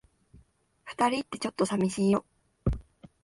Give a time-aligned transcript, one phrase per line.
[0.83, 2.25] 二人って、ちょっと寂しいよ。